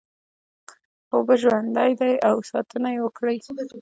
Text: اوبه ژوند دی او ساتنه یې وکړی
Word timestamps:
اوبه 1.15 1.35
ژوند 1.41 1.77
دی 1.99 2.13
او 2.29 2.35
ساتنه 2.49 2.89
یې 2.95 2.99
وکړی 3.03 3.37